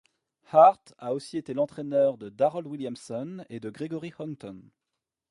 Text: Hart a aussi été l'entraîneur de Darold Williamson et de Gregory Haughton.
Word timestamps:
Hart 0.51 0.95
a 0.97 1.13
aussi 1.13 1.37
été 1.37 1.53
l'entraîneur 1.53 2.17
de 2.17 2.29
Darold 2.29 2.65
Williamson 2.65 3.45
et 3.49 3.59
de 3.59 3.69
Gregory 3.69 4.11
Haughton. 4.17 4.63